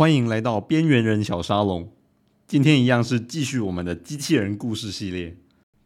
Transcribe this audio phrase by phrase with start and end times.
[0.00, 1.92] 欢迎来到边缘人小沙龙。
[2.46, 5.36] 今天一样是继续我们的机器人故事系列。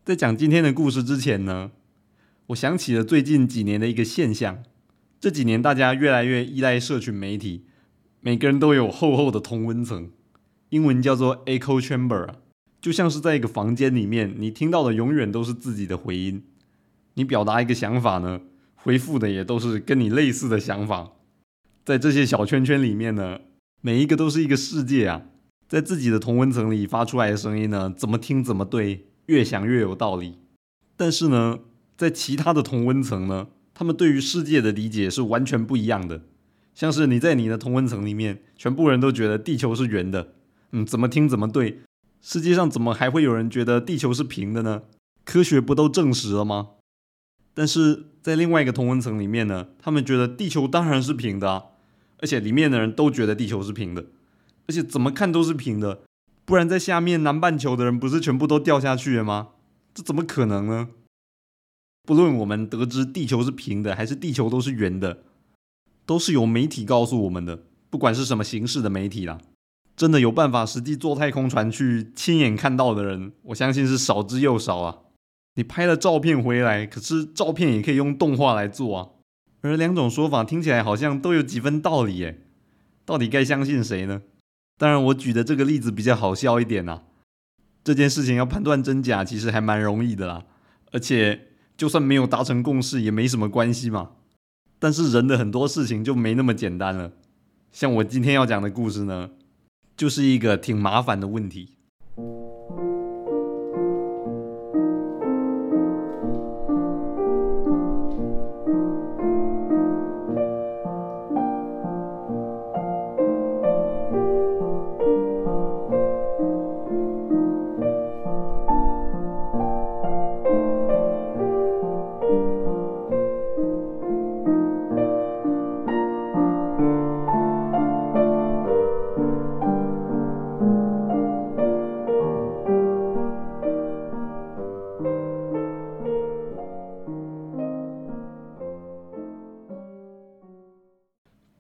[0.05, 1.73] 在讲今天的故事之前呢，
[2.47, 4.63] 我想起了最近几年的一个现象：
[5.19, 7.65] 这几年大家越来越依赖社群媒体，
[8.21, 10.09] 每个人都有厚厚的同温层，
[10.69, 12.35] 英文叫做 echo chamber，
[12.81, 16.45] 就像是在一个房间里面，你听到的永远都是自己的回音。
[17.15, 18.43] 你表达一个想法呢，
[18.77, 21.11] 回复的也都是跟你类似的想法。
[21.85, 23.41] 在这些小圈圈里面呢。
[23.87, 25.27] 每一个都是一个世界啊，
[25.69, 30.39] 在自己的同温层里发出来的声音呢，怎么听怎么对，越想越有道理。
[30.97, 31.59] 但是呢，
[31.95, 36.23] 在其他的同温层呢，他们对于世界的理解是完全不一样的。
[36.75, 40.33] 像是你在你的同温层里面，全部人都觉得地球是圆的，
[40.73, 41.83] 嗯，怎么听怎么对。
[42.23, 44.85] 世界上怎么还会有人觉得地球是平的呢？
[45.27, 46.69] 科学不都证实了吗？
[47.53, 51.65] 但是在另外一个同温层里面呢，他们觉得地球当然是平的啊。
[52.25, 54.07] 而且里面的人都觉得地球是平的，
[54.67, 56.01] 而且怎么看都是平的，
[56.47, 59.49] 不然在下面南半球的人不是全部都掉下去了吗？
[59.93, 60.89] 这怎么可能呢？
[62.05, 65.19] 不论我们得知地球是平的还是地球都是圆的，
[66.07, 69.39] 都是由媒体告诉我们的，不管是什么形式的媒体啦。
[69.95, 75.01] 真的有办法实际坐太空船去亲眼看到的人，我相信是少之又少啊。
[75.57, 79.09] 你拍了照片回来，可是照片也可以用动画来做啊。
[79.65, 82.39] 而两种说法听起来好像都有几分道理耶，
[83.07, 84.21] 到底该相信谁呢？
[84.77, 87.03] 当然，我举的这个例子比较好笑一点呐。
[87.83, 90.45] 这件事情要判断真假，其实还蛮容易的啦。
[90.93, 91.49] 而且，
[91.79, 94.11] 就算没有达成共识，也没什么关系嘛。
[94.79, 97.13] 但是人的很多事情就没那么简单了。
[97.73, 99.31] 像我今天要讲的故事呢，
[99.97, 101.71] 就是一个挺麻烦的问题。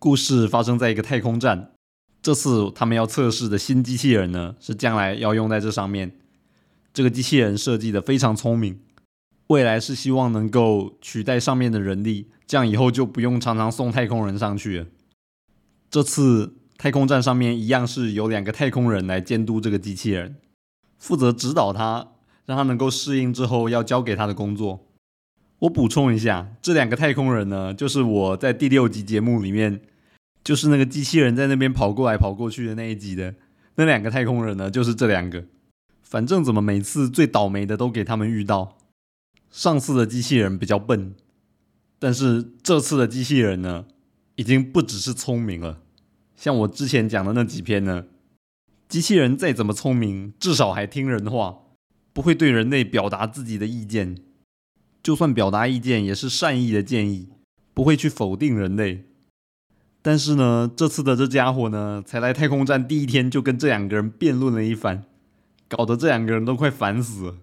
[0.04, 1.72] 故事发生在一个太空站，
[2.20, 6.15] 这次他们要测试的新机器人呢，是将来要用在这上面。
[6.92, 8.78] 这个机器人设计的非常聪明，
[9.47, 14.87] 未来是希望能够取代上面的人力，这样以后就不用常常送太空人上去了。
[15.88, 20.37] 这次太空站上面一样是有两个太空人来监督这个机器人，
[20.98, 22.09] 负责指导他，
[22.44, 24.84] 让他能够适应之后要交给他的工作。
[25.60, 29.81] 我补充一下，这两个太空人呢，就是我在第六集节目里面。
[30.44, 33.34] 就是那个机器人在那边跑过来跑过去的那一集的
[33.77, 35.44] 那两个太空人呢，就是这两个。
[36.03, 38.77] 反正怎么每次最倒霉的都给他们遇到。
[39.50, 41.15] 上次的机器人比较笨，
[41.99, 43.87] 但是这次的机器人呢，
[44.37, 45.81] 已经不只是聪明了。
[46.37, 48.05] 像我之前讲的那几篇呢，
[48.88, 51.61] 机器人再怎么聪明，至少还听人话，
[52.12, 54.16] 不会对人类表达自己的意见。
[55.03, 57.28] 就算表达意见，也是善意的建议，
[57.72, 59.05] 不会去否定人类。
[60.06, 65.04] 但是呢，这次的这家伙呢，才来太空站第一天就跟这两个人辩论了一番，
[65.66, 67.37] 搞得这两个人都快烦死了。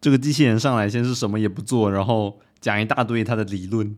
[0.00, 3.94] 这个机器人上来先是什么也不做，然后讲一大堆他的理论。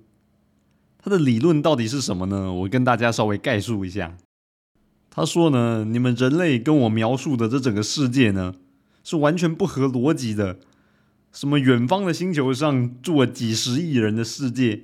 [0.98, 2.52] 他的理论到底是什么呢？
[2.52, 4.16] 我跟大家稍微概述一下。
[5.08, 8.56] 他说呢，你们人类跟我描述的这整个世界呢，
[9.04, 10.58] 是完全不合逻辑的。
[11.30, 14.82] 什么远方的星球上住了几十亿人的世界？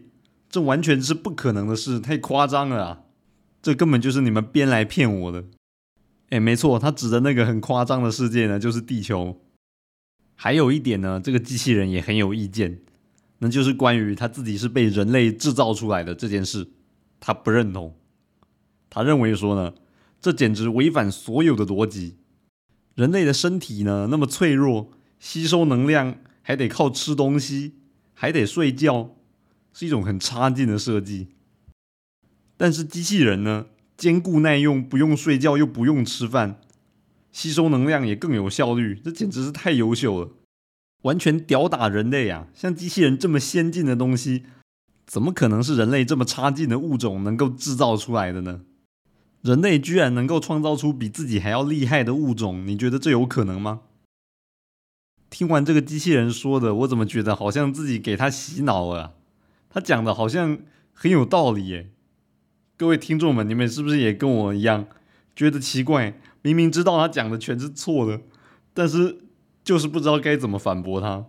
[0.52, 3.00] 这完全是不可能的事，太夸张了啊！
[3.62, 5.44] 这根本就是你们编来骗我的。
[6.28, 9.40] 哎，没错，他指的那个很夸张的世界呢，就是地球。
[10.34, 12.80] 还有一点呢，这个机器人也很有意见，
[13.38, 16.68] 那就是关于他自己是被人类制造出来的这件事，
[17.18, 17.96] 他不认同。
[18.90, 19.72] 他认为说呢，
[20.20, 22.18] 这简直违反所有的逻辑。
[22.94, 27.76] 人类的身体呢，那么脆弱，吸收能量还得靠吃东西，
[28.12, 29.16] 还得睡觉。
[29.72, 31.28] 是一种很差劲的设计，
[32.56, 33.66] 但是机器人呢，
[33.96, 36.60] 坚固耐用，不用睡觉又不用吃饭，
[37.32, 40.30] 吸收能量也更有效率，这简直是太优秀了，
[41.02, 42.48] 完全吊打人类啊！
[42.54, 44.44] 像机器人这么先进的东西，
[45.06, 48.60] 怎么可能是人类这么差劲的物种能够制造出来的呢？
[49.40, 53.80] 人类居然能够创造出比自己还要厉害的物种，你觉得这有可能吗？
[55.30, 59.14] 听完这个机器人说的，我怎么觉得好像自己给他洗脑了？
[59.72, 60.58] 他讲的好像
[60.92, 61.88] 很有道理耶，
[62.76, 64.86] 各位听众们，你们是不是也跟我一样
[65.34, 68.20] 觉得奇怪，明明知道他讲的全是错的，
[68.74, 69.18] 但是
[69.64, 71.26] 就是不知道该怎么反驳他。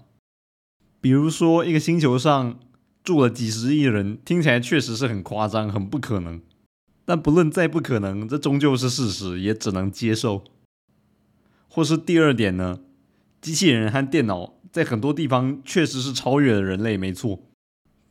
[0.99, 2.59] 比如说，一个星球上
[3.01, 6.41] 住了几十亿人，听起来确实是很夸张，很不可能。
[7.05, 10.43] 但不论再不可能，这终究是事实，也只能接受。
[11.69, 12.81] 或是第二点呢？
[13.41, 17.41] 机器人和电脑在很多地方确实是超越了人类，没错。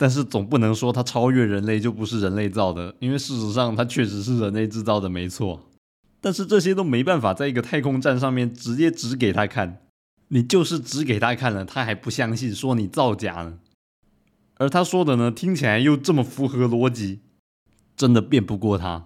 [0.02, 5.60] 但是总不能说它超越人类就不是人类造的，因为事实上它确实是人类制造的，没错。
[6.20, 9.80] 但是这些都没办法在一个太空站上面直接指给他看。
[10.26, 13.60] 你就是指给他看了，他还不相信，说你造假呢。
[14.56, 17.20] 而他说的呢，听起来又这么符合逻辑，
[17.96, 19.04] 真的辩不过他。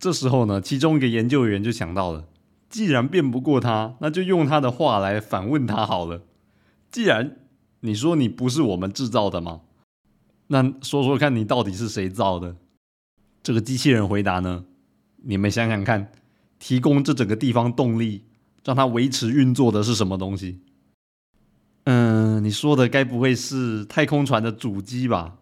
[0.00, 2.24] 这时候呢，其中一个研究员就想到了，
[2.68, 6.22] 既然辩不过他，那就用他的话来反问他好了。
[6.90, 7.36] 既然
[7.82, 9.60] 你说你不是我们制造的吗？
[10.54, 12.54] 那说说看你到底是谁造的？
[13.42, 14.64] 这个机器人回答呢，
[15.24, 16.12] 你们想想看，
[16.60, 18.22] 提供这整个地方动力。
[18.62, 20.58] 让它维持运作的是什么东西？
[21.84, 25.36] 嗯，你说的该不会是太空船的主机吧？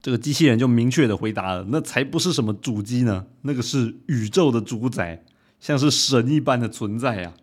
[0.00, 5.22] 这个机器人就明确的回答了：“那才不是什么主机呢，那个是宇宙的主宰，
[5.60, 7.34] 像是神一般的存在呀。”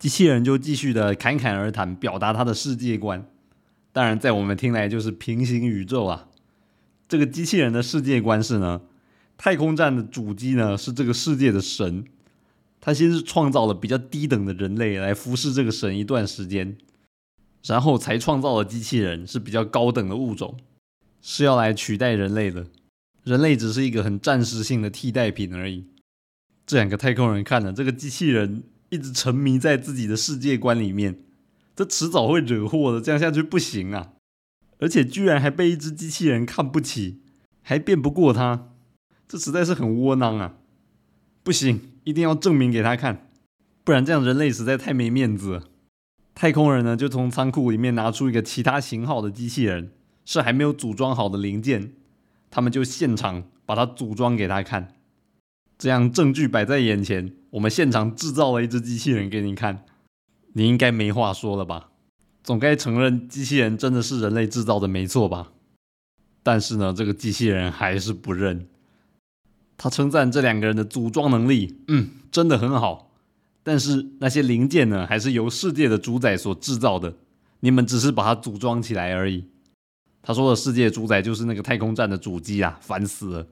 [0.00, 3.24] 机器人就继续的侃侃而谈，表达他的世界观。
[3.92, 6.26] 当然，在我们听来就是平行宇宙啊。
[7.08, 8.82] 这个机器人的世界观是呢，
[9.36, 12.04] 太空站的主机呢是这个世界的神。
[12.80, 16.76] 他先是创造了比较低等的人类来服侍这个神一段时间，
[17.64, 20.56] 然后才创造了机器人，是比较高等的物种，
[21.20, 22.66] 是要来取代人类的。
[23.24, 25.86] 人类只是一个很暂时性的替代品而已。
[26.64, 31.18] 这两个太空人看了这个机器人一直沉迷在自己的世界观里面，
[31.74, 34.12] 这迟早会惹祸的，这样下去不行啊！
[34.78, 37.22] 而且居然还被一只机器人看不起，
[37.62, 38.72] 还辩不过他，
[39.28, 40.54] 这实在是很窝囊啊！
[41.42, 41.80] 不行。
[42.06, 43.28] 一定要证明给他看，
[43.82, 45.64] 不然这样人类实在太没面子。
[46.36, 49.90] 太空人呢，就从仓库里面拿出一个其他型号的机器人，
[50.24, 51.94] 是还没有组装好的零件，
[52.48, 54.94] 他们就现场把它组装给他看。
[55.76, 59.84] 这样证据摆在眼前，我们现场制造了一只机器人给你看，
[60.52, 61.90] 你应该没话说了吧？
[62.46, 65.50] 总该承认机器人真的是人类制造的，没错吧？
[66.44, 68.68] 但是呢，这个机器人还是不认。
[69.76, 73.10] 他称赞这两个人的组装能力，嗯，真的很好。
[73.64, 77.16] 但是那些零件呢，还是由世界的主宰所制造的，
[77.58, 79.44] 你们只是把它组装起来而已。
[80.22, 83.48] 他说的世界主宰就是那个太空站的主机啊，烦死了！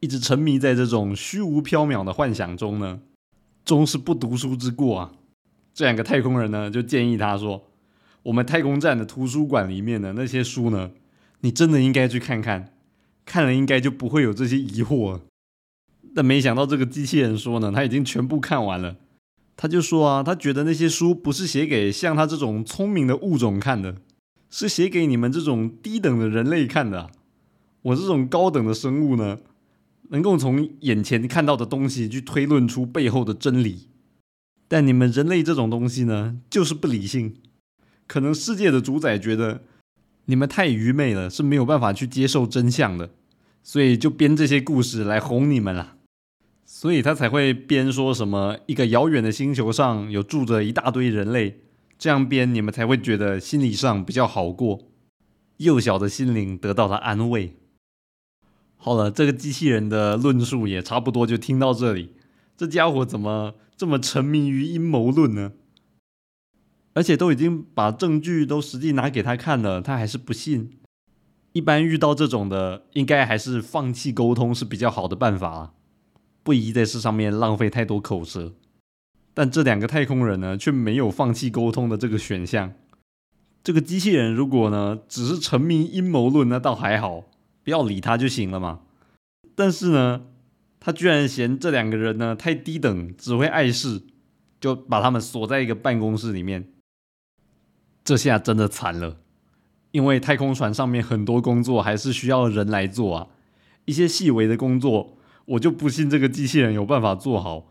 [0.00, 3.00] 一直沉迷在这种虚无缥缈的幻想中呢，
[3.66, 5.12] 终是不读书之过啊。
[5.74, 7.62] 这两个太空人呢，就建议他说
[8.24, 10.90] ：“我们太空站的图书馆里面的那些书呢，
[11.40, 12.68] 你真的应该去看看。”
[13.24, 15.20] 看了应该就不会有这些疑惑，
[16.12, 18.96] 但没想到这个机器人说呢，他已经全部看完了。
[19.56, 23.94] 他就说啊，他觉得那些书不是写给像他这种聪明的物种看的，
[24.50, 27.12] 是写给你们这种低等的人类看的。
[27.82, 29.38] 我这种高等的生物呢，
[30.08, 33.86] 能够从眼前看到的东西去推论出背后的真理，
[34.66, 37.36] 但你们人类这种东西呢，就是不理性。
[38.12, 39.62] 可能世界的主宰觉得。
[40.26, 43.10] 你们太愚昧了，是没有办法去接受真相的，
[43.64, 45.96] 所以就编这些故事来哄你们了。
[46.64, 51.62] 所以他才会编说什么一个遥远的星球上有住着一大堆人类，
[51.98, 54.78] 这样编你们才会觉得心理上比较好过，
[55.56, 57.56] 幼小的心灵得到了安慰。
[58.76, 62.12] 好了，这个机器人的论述也差不多就听到这里。
[62.56, 65.50] 这家伙怎么这么沉迷于阴谋论呢？
[66.94, 70.78] 而且都已经把证据都实际拿给他看了，他还是不信。
[71.52, 75.74] 一般遇到这种的，应该还是放弃沟通是比较好的办法，
[76.42, 78.54] 不宜在这上面浪费太多口舌。
[79.34, 82.72] 但这两个太空人呢，却没有放弃沟通的这个选项。
[83.64, 87.24] 这个机器人如果呢，只是沉迷阴谋论，那倒还好，
[87.62, 88.80] 不要理他就行了嘛。
[89.54, 90.24] 但是呢，
[90.80, 94.02] 他居然嫌这两个人呢太低等，只会碍事，
[94.60, 96.71] 就把他们锁在一个办公室里面。
[98.04, 99.18] 这下真的惨了，
[99.92, 103.28] 因为太空船上面很多工作还是需要人来做啊，
[103.84, 107.68] 一些细微的工作，我就不信这个机器人有办法做好。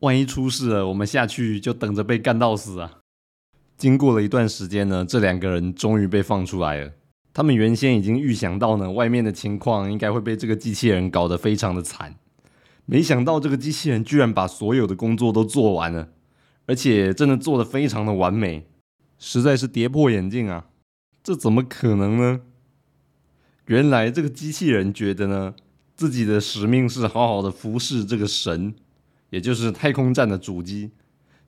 [0.00, 2.98] 万一出事了，我们下去就等着被干到死啊！
[3.76, 6.92] 经过了一段时间呢，这两个人终于被放出来了。
[7.32, 12.14] 他们原先已经预想到呢，外面的情况应该会被这个机器人搞得非常的惨，
[12.84, 16.10] 没想到这个机器人居然把所有的工作都做完了，
[16.66, 18.66] 而且真的做得非常的完美。
[19.18, 20.66] 实在是跌破眼镜啊！
[21.22, 22.40] 这怎么可能呢？
[23.66, 25.54] 原来这个机器人觉得呢，
[25.96, 28.74] 自己的使命是好好的服侍这个神，
[29.30, 30.92] 也就是太空站的主机，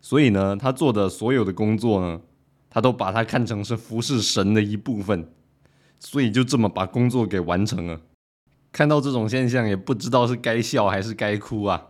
[0.01, 2.21] 所以呢，他做的所有的工作呢，
[2.69, 5.31] 他都把它看成是服侍神的一部分，
[6.01, 8.01] 所以就这么把工作给完成了。
[8.73, 11.89] 看到这种现象，也不知道是该笑还是该哭啊。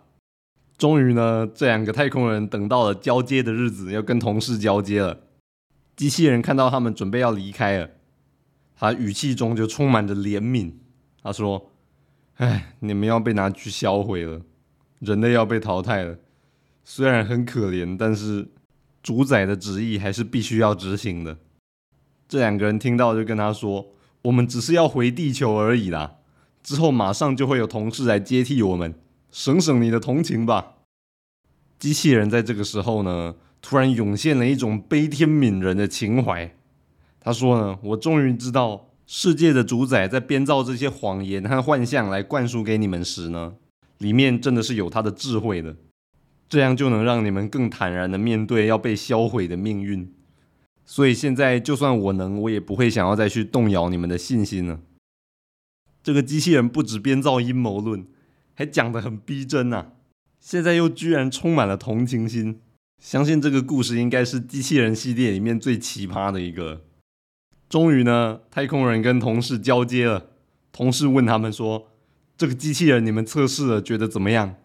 [0.77, 5.21] 终于呢，这两个太空人等到了交接的日子，要跟同事交接了。
[5.99, 7.91] 机器人看到他们准备要离开了，
[8.77, 10.75] 他语气中就充满着怜悯。
[11.21, 11.73] 他说
[12.39, 14.43] ：“哎，你们要被拿去销毁了，
[15.01, 16.17] 人类要被淘汰了。
[16.85, 18.47] 虽然很可怜，但是
[19.03, 21.37] 主宰的旨意还是必须要执行的。”
[22.29, 23.89] 这两个人听到就跟他说
[24.23, 26.19] ：“我们只是要回地球而已啦，
[26.63, 28.95] 之后马上就会有同事来接替我们。”
[29.33, 30.77] 省省你的同情吧。
[31.77, 36.55] 机器人在这个时候呢，突然涌现了一种悲天悯人的情怀。
[37.21, 43.55] 他说呢：“我终于知道，世界的主宰在编造这些谎言和幻象来灌输给你们时呢，
[43.99, 45.77] 里面真的是有他的智慧的。
[46.49, 50.13] 这样就能让你们更坦然的面对要被销毁的命运。
[50.87, 54.81] 所以现在，就算我能，我也不会想要再去动摇你们的信心了。
[56.03, 58.07] 这个机器人不止编造阴谋论。”
[58.59, 59.93] 还讲得很逼真呐！
[60.41, 62.59] 现在又居然充满了同情心，
[62.99, 66.83] 相信这个故事应该是机器人系列里面最奇葩的一个。
[67.69, 70.31] 终于呢，太空人跟同事交接了。
[70.73, 71.89] 同事问他们说
[72.37, 74.57] ：“这个机器人你们测试了，觉得怎么样？”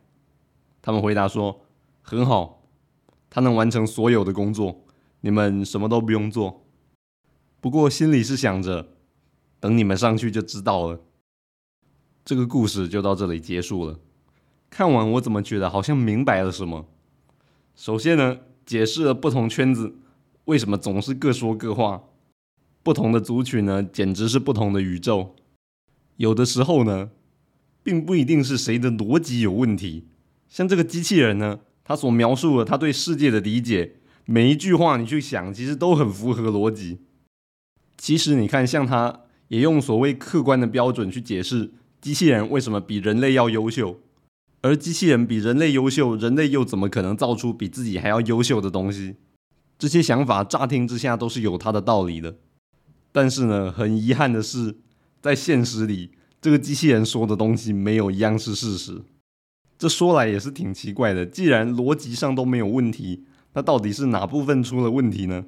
[0.81, 1.65] 他们回答说
[2.01, 2.67] ：“很好，
[3.29, 4.85] 它能完成所有的工作，
[5.21, 6.65] 你们什么都不用做。
[7.61, 8.89] 不过心里是想着，
[9.59, 11.01] 等你们上去就知道了。”
[12.25, 13.99] 这个故事就到这里结束了。
[14.69, 16.87] 看完我怎么觉得好像明白了什么？
[17.75, 19.95] 首先呢，解释了不同圈子
[20.45, 22.03] 为什么总是各说各话，
[22.83, 25.35] 不同的族群呢，简直是不同的宇宙。
[26.17, 27.09] 有的时候呢，
[27.81, 30.07] 并不一定是谁的逻辑有问题。
[30.47, 36.99] 像这个机器人呢，他所描述的他对世界的理解，每一句话你去想，其实都很符合逻辑。
[37.97, 41.71] 其实你看，像他也用所谓客观的标准去解释。
[41.99, 43.99] 机器人为什么比人类要优秀？
[44.63, 49.17] 而机器人比人类优秀，人类又怎么可能造出比自己还要优秀的东西？
[49.77, 52.37] 这些想法乍听之下都是有它的道理的。
[53.11, 54.77] 但是呢，很遗憾的是，
[55.21, 59.03] 在现实里，这个机器人说的东西没有一样是事实。
[59.77, 61.25] 这说来也是挺奇怪的。
[61.25, 65.43] 既然逻辑上都没有问题，那到底是哪部分出了问题呢？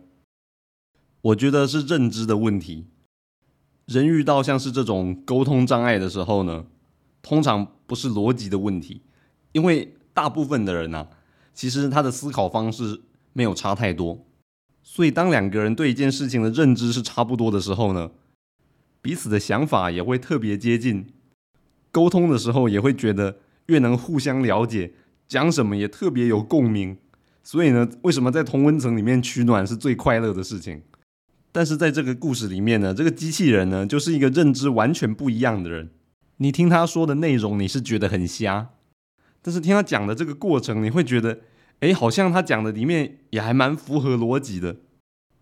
[1.22, 2.88] 我觉得是认知的问题。
[3.86, 6.65] 人遇到像是这种沟通障碍的时候呢，
[7.22, 9.01] 通常不是逻辑的问题，
[9.55, 11.07] 因为大部分的人呢，
[11.53, 13.00] 其实他的思考方式
[13.31, 14.25] 没有差太多，
[14.83, 18.12] 所以当两个人对一件事情的认知是差不多的时候呢，
[19.01, 21.07] 彼此的想法也会特别接近，
[21.89, 24.91] 沟通的时候也会觉得越能互相了解，
[25.25, 26.97] 讲什么也特别有共鸣，
[27.41, 30.81] 所以呢，为什么在同温层里面取暖是最快乐的事情？
[31.53, 35.91] 但是在这个故事里面呢，这个机器人呢，就是一个认知完全不一样的人。
[36.35, 38.75] 你听他说的内容，你是觉得很瞎；
[39.46, 41.40] 但是听他讲的这个过程，你会觉得，
[41.82, 44.75] 哎，好像他讲的里面也还蛮符合逻辑的。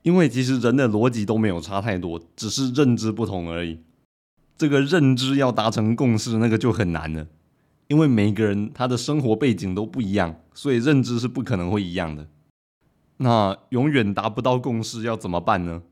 [0.02, 3.80] 因为其实人的逻辑都没有差太多，只是认知不同而已。
[4.58, 7.26] 这个认知要达成共识，那个就很难了。
[7.88, 12.28] 因为每个人他的生活背景都不一样，所以认知是不可能会一样的。
[13.20, 15.84] 那永远达不到共识，要怎么办呢？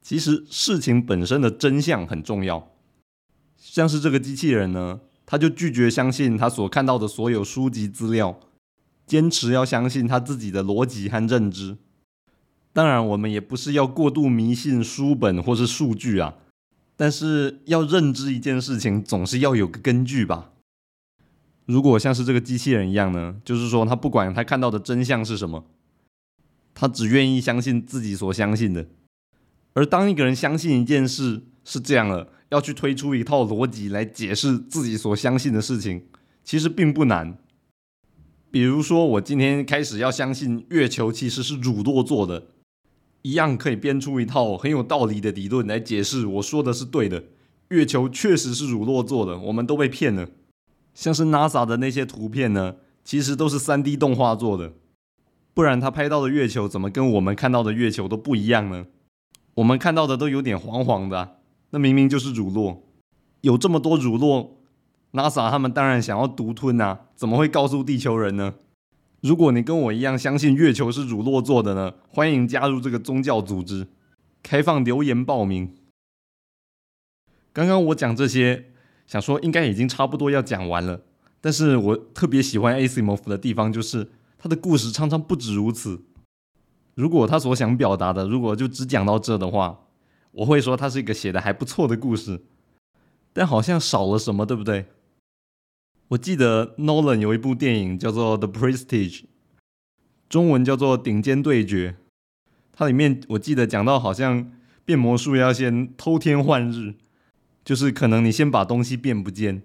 [0.00, 2.70] 其实事情本身的真相很重要，
[3.58, 8.38] 像是这个机器人呢，他就拒绝相信他所看到的所有书籍资料，
[9.06, 11.76] 坚持要相信他自己的逻辑和认知。
[12.72, 16.34] 当然，我们也不是要过度迷信书本或是数据啊，
[16.96, 20.50] 但是要认知一件事情，总是要有个根据吧。
[21.66, 25.64] 如果像是这个机器人一样呢，就是说他不管他看到的真相是什么，
[26.74, 28.86] 他只愿意相信自己所相信的。
[29.74, 36.04] 而当一个人相信一件事是这样了，要去推出一套逻辑来解释自己所相信的事情，
[36.44, 37.38] 其实并不难。
[38.50, 42.48] 比如说，我今天开始要相信月球其实是乳酪做的，
[43.22, 47.24] 一样可以编出一套很有道理的理论来解释我说的是对的。
[47.70, 50.28] 月球确实是乳酪做的，我们都被骗了。
[50.92, 54.74] 像是 NASA 的那些图片呢，其实都是 3D 动画做的，
[55.54, 58.84] 不然他拍到的月球怎么跟我们看到的月球都不一样呢？
[59.54, 61.38] 我们看到的都有点黄黄的，
[61.72, 62.78] 那明明就是乳酪。
[63.40, 64.50] 有这么多乳酪
[65.12, 68.54] ，NASA 他们当然想要独吞啊，怎么会告诉地球人呢？
[69.20, 73.88] 如果你跟我一样相信月球是乳酪做的呢，欢迎加入这个宗教组织，
[74.42, 75.74] 开放留言报名。
[77.52, 78.72] 刚刚我讲这些，
[79.06, 81.02] 想说应该已经差不多要讲完了，
[81.40, 86.02] 但是我特别喜欢 Asimov 的地方就是他的故事常常不止如此。
[86.94, 89.78] 如果他所想表达的，如果就只讲到这的话，
[90.32, 92.42] 我会说它是一个写的还不错的故事。
[93.32, 94.84] 但好像少了什么，对不对？
[96.08, 99.20] 我记得 Nolan 有一部电影叫做《The Prestige》，
[100.28, 101.92] 中文叫做《顶尖对决》。
[102.74, 104.52] 它里面我记得讲到，好像
[104.84, 106.94] 变魔术要先偷天换日，
[107.64, 109.62] 就是可能你先把东西变不见，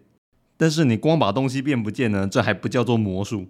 [0.56, 3.48] 但是你光把东西变不见呢，这还不叫做魔术，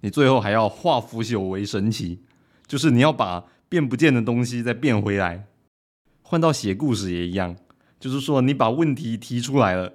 [0.00, 2.20] 你最后还要化腐朽为神奇，
[2.66, 5.46] 就是你要把变不见的东西再变回来。
[6.28, 7.54] 换到写故事也一样，
[8.00, 9.92] 就是说你把问题提出来了。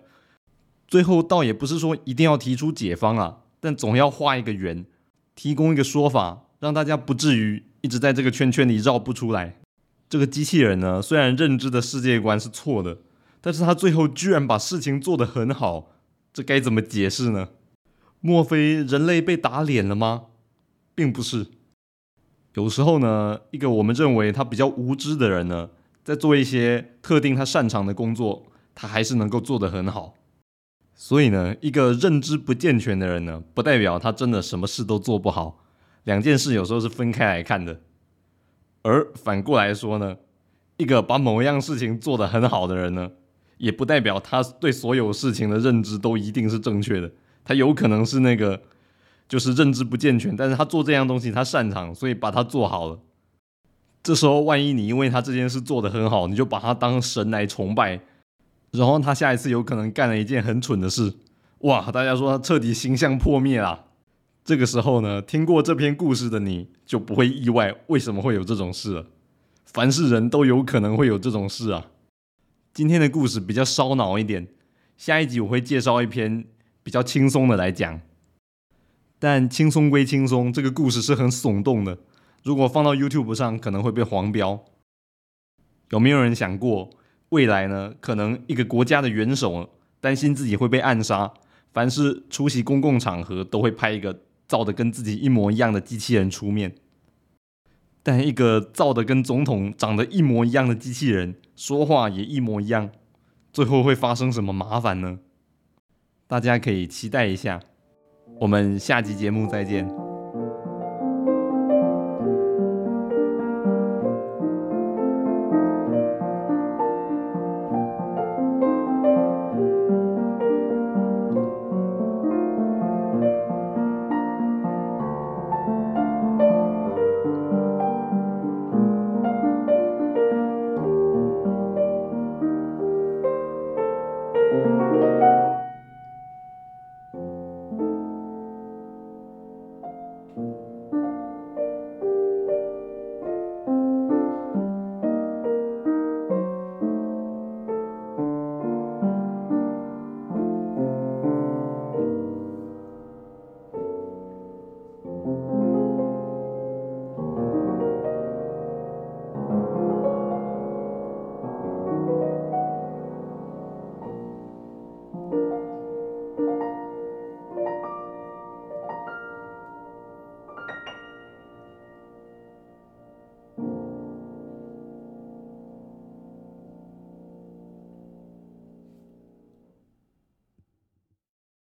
[0.88, 4.86] 最后倒也不是说一定要提出解方啊，但总要画一个圆，
[5.36, 9.58] 提供一个说法，让大家不至于一直在这个圈圈里绕不出来。
[10.08, 13.00] 这个机器人呢，虽然认知的世界观是错的，
[13.42, 15.92] 但是他最后居然把事情做得很好，
[16.32, 17.50] 这该怎么解释呢？
[18.22, 20.28] 莫非人类被打脸了吗？
[20.96, 21.48] 并不是。
[22.54, 25.70] 有时候呢，一个我们认为他比较无知的人呢，
[26.12, 28.44] 在做一些特定他擅长的工作，
[28.76, 30.14] 他还是能够做得很好。
[30.94, 35.64] 所以呢，一个认知不健全的人呢，不代表他真的什么事都做不好。
[36.04, 37.80] 两件事有时候是分开来看的。
[38.82, 40.18] 而反过来说呢，
[40.76, 43.10] 一个把某一样事情做得很好的人呢，
[43.58, 47.10] 也不代表他对所有事情的认知都一定是正确的。
[47.46, 48.62] 他有可能是那个
[49.30, 53.00] 就是认知不健全，但是他做这样东西他擅长，所以把它做好了。
[54.04, 58.00] 这时候万一你因为他这件事做得很好，你就把他当神来崇拜。
[58.72, 61.14] 然后他下一次有可能干了一件很蠢的事，
[61.60, 61.92] 哇！
[61.92, 63.86] 大家说他彻底形象破灭了。
[64.44, 69.06] 这个时候呢，听过这篇故事的你就不会意外为什么会有这种事了。
[69.66, 71.88] 凡是人都有可能会有这种事啊。
[72.74, 74.48] 今天的故事比较烧脑一点，
[74.98, 76.46] 下一集我会介绍一篇
[76.82, 78.02] 比较轻松的来讲。
[79.20, 81.98] 但轻松归轻松，这个故事是很耸动的。
[82.44, 84.64] 如果放到 YouTube 上，可能会被黄标。
[85.90, 86.90] 有没有人想过？
[87.30, 91.34] 未来呢，可能一个国家的元首担心自己会被暗杀，
[91.72, 96.76] 凡是出席公共场合都会派一个造的跟自己一模一样的机器人出面。
[98.04, 102.90] 但一个造的跟总统长得一模一样的机器人，说话也一模一样，
[103.54, 105.20] 最后会发生什么麻烦呢？
[106.28, 107.62] 大家可以期待一下。
[108.40, 110.01] 我们下集节目再见。